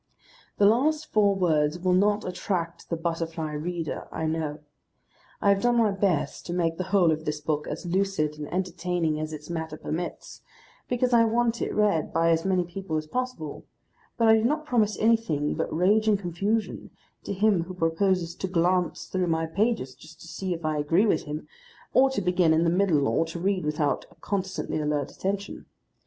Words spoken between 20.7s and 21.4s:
agree with